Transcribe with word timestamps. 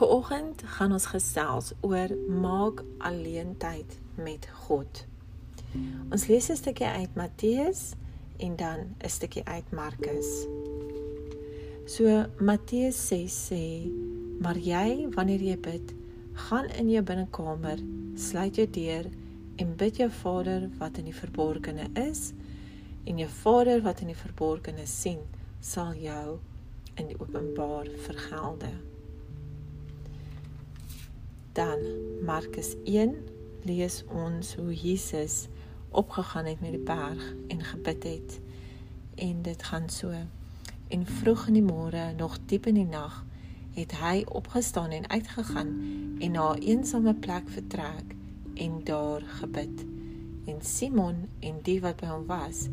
Vanoggend 0.00 0.62
gaan 0.64 0.94
ons 0.96 1.10
gesels 1.12 1.66
oor 1.84 2.08
maak 2.32 2.78
alleen 3.04 3.50
tyd 3.60 3.98
met 4.16 4.46
God. 4.62 5.02
Ons 6.08 6.24
lees 6.30 6.48
'n 6.48 6.56
stukkie 6.56 6.86
uit 6.86 7.14
Matteus 7.20 7.82
en 8.38 8.56
dan 8.56 8.78
'n 9.04 9.08
stukkie 9.08 9.44
uit 9.44 9.68
Markus. 9.70 10.46
So 11.84 12.24
Matteus 12.38 13.08
6 13.08 13.34
sê, 13.48 13.92
"Maar 14.40 14.56
jy, 14.56 15.08
wanneer 15.10 15.42
jy 15.42 15.58
bid, 15.60 15.94
gaan 16.32 16.64
in 16.64 16.90
jou 16.90 17.02
binnekamer, 17.02 17.78
sluit 18.14 18.56
jou 18.56 18.70
deur 18.70 19.04
en 19.56 19.76
bid 19.76 19.96
jou 19.96 20.10
Vader 20.10 20.70
wat 20.78 20.98
in 20.98 21.04
die 21.04 21.20
verborgene 21.22 21.88
is, 22.10 22.32
en 23.04 23.18
jou 23.18 23.28
Vader 23.28 23.82
wat 23.82 24.00
in 24.00 24.06
die 24.06 24.22
verborgene 24.26 24.86
sien, 24.86 25.20
sal 25.60 25.94
jou 25.94 26.38
in 26.94 27.06
die 27.06 27.20
openbaar 27.20 27.86
vergelde." 27.96 28.90
Dan 31.60 31.78
Markus 32.24 32.74
1 32.84 33.14
lees 33.62 34.04
ons 34.08 34.54
hoe 34.54 34.74
Jesus 34.74 35.48
opgegaan 35.88 36.44
het 36.44 36.60
met 36.60 36.70
die 36.70 36.80
berg 36.80 37.34
en 37.48 37.60
gebid 37.64 38.02
het. 38.02 38.40
En 39.14 39.42
dit 39.42 39.62
gaan 39.62 39.88
so. 39.88 40.12
En 40.88 41.06
vroeg 41.06 41.46
in 41.46 41.58
die 41.58 41.62
môre, 41.62 42.14
nog 42.16 42.38
diep 42.46 42.66
in 42.66 42.80
die 42.80 42.86
nag, 42.86 43.26
het 43.76 43.92
hy 44.00 44.24
opgestaan 44.24 44.90
en 44.90 45.10
uitgegaan 45.10 45.76
en 46.18 46.32
na 46.32 46.54
'n 46.54 46.62
eensame 46.62 47.14
plek 47.14 47.48
vertrek 47.48 48.16
en 48.54 48.80
daar 48.84 49.20
gebid. 49.20 49.84
En 50.46 50.62
Simon 50.62 51.28
en 51.40 51.60
die 51.62 51.80
wat 51.80 51.96
by 51.96 52.06
hom 52.06 52.26
was, 52.26 52.68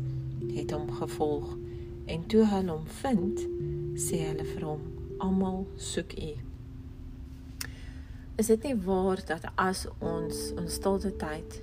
het 0.54 0.70
hom 0.70 0.92
gevolg. 0.92 1.56
En 2.04 2.26
toe 2.26 2.46
hulle 2.46 2.70
hom 2.70 2.86
vind, 2.86 3.40
sê 4.00 4.16
hulle 4.32 4.44
vir 4.44 4.64
hom: 4.64 4.80
"Almal 5.18 5.66
soek 5.76 6.12
U." 6.12 6.32
Is 8.38 8.46
dit 8.46 8.62
nie 8.62 8.76
waar 8.86 9.18
dat 9.26 9.48
as 9.58 9.86
ons 9.98 10.52
ons 10.54 10.74
stilte 10.78 11.10
tyd 11.18 11.56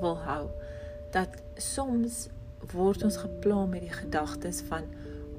wil 0.00 0.14
hou, 0.22 0.44
dat 1.10 1.40
soms 1.58 2.28
word 2.70 3.02
ons 3.02 3.18
gepla 3.18 3.64
met 3.66 3.82
die 3.82 3.96
gedagtes 3.96 4.62
van 4.68 4.86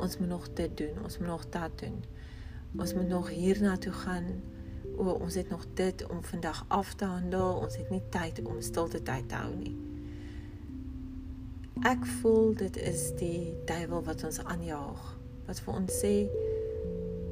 ons 0.03 0.17
moet 0.19 0.27
nog 0.33 0.49
dit 0.59 0.75
doen, 0.77 0.99
ons 1.03 1.17
moet 1.17 1.27
nog 1.31 1.47
dat 1.49 1.79
doen. 1.79 2.03
Ons 2.75 2.93
moet 2.93 3.07
nog 3.07 3.29
hiernatoe 3.31 3.93
gaan. 4.03 4.27
O, 4.97 5.15
ons 5.15 5.35
het 5.39 5.49
nog 5.49 5.63
dit 5.73 6.03
om 6.11 6.23
vandag 6.23 6.65
af 6.67 6.93
te 6.93 7.05
handel. 7.05 7.53
Ons 7.63 7.77
het 7.79 7.89
nie 7.89 8.03
tyd 8.09 8.43
om 8.43 8.59
stilte 8.61 8.99
tyd 9.03 9.29
te 9.31 9.39
hou 9.39 9.55
nie. 9.55 9.75
Ek 11.87 12.03
voel 12.19 12.51
dit 12.59 12.77
is 12.83 13.09
die 13.19 13.55
duiwel 13.67 14.03
wat 14.03 14.27
ons 14.27 14.43
aanjaag. 14.43 15.07
Wat 15.47 15.59
vir 15.63 15.79
ons 15.79 15.99
sê 16.03 16.15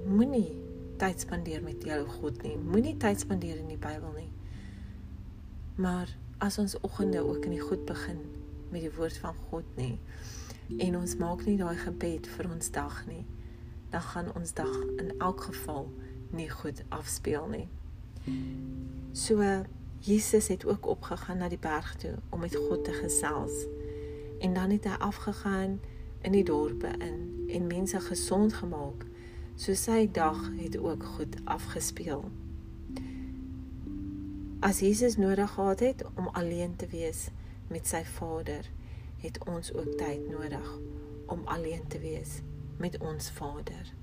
moenie 0.07 0.52
tyd 0.97 1.19
spandeer 1.19 1.63
met 1.63 1.83
jou 1.83 1.99
God 2.08 2.41
nie. 2.44 2.55
Moenie 2.58 2.97
tyd 2.97 3.19
spandeer 3.19 3.58
in 3.58 3.67
die 3.72 3.80
Bybel 3.81 4.13
nie. 4.17 4.30
Maar 5.75 6.09
as 6.38 6.58
ons 6.58 6.75
oggende 6.80 7.22
ook 7.25 7.45
in 7.45 7.55
die 7.55 7.63
goed 7.63 7.85
begin 7.85 8.19
met 8.69 8.81
die 8.81 8.94
woord 8.95 9.17
van 9.17 9.35
God 9.50 9.77
nie 9.77 9.97
en 10.80 10.95
ons 10.97 11.16
maak 11.19 11.44
nie 11.45 11.58
daai 11.59 11.75
gebed 11.77 12.27
vir 12.35 12.47
ons 12.50 12.69
dag 12.73 13.02
nie, 13.05 13.25
dan 13.94 14.02
gaan 14.02 14.30
ons 14.38 14.53
dag 14.58 14.73
in 14.97 15.11
elk 15.19 15.44
geval 15.50 15.89
nie 16.33 16.50
goed 16.50 16.81
afspeel 16.89 17.47
nie. 17.52 17.67
So 19.13 19.44
Jesus 20.03 20.47
het 20.47 20.66
ook 20.66 20.85
opgegaan 20.85 21.38
na 21.38 21.50
die 21.50 21.61
berg 21.61 21.95
toe 21.95 22.16
om 22.30 22.39
met 22.39 22.55
God 22.55 22.83
te 22.83 22.91
gesels. 22.91 23.66
En 24.39 24.53
dan 24.53 24.69
het 24.69 24.83
hy 24.83 24.97
afgegaan 25.00 25.80
in 26.22 26.31
die 26.31 26.44
dorpe 26.44 26.89
in 27.00 27.45
en 27.47 27.67
mense 27.67 28.00
gesond 28.00 28.53
gemaak 28.53 29.05
so 29.55 29.73
sy 29.73 30.07
dag 30.11 30.39
het 30.57 30.77
ook 30.77 31.03
goed 31.03 31.35
afgespeel. 31.43 32.23
As 34.59 34.79
Jesus 34.79 35.17
nodig 35.17 35.51
gehad 35.51 35.79
het 35.79 36.05
om 36.16 36.28
alleen 36.28 36.75
te 36.75 36.88
wees 36.88 37.28
met 37.67 37.88
sy 37.88 38.03
Vader, 38.03 38.69
het 39.17 39.39
ons 39.45 39.73
ook 39.73 39.97
tyd 39.97 40.29
nodig 40.29 40.78
om 41.28 41.41
alleen 41.45 41.88
te 41.88 42.00
wees 42.00 42.39
met 42.78 42.97
ons 43.00 43.29
Vader. 43.31 43.94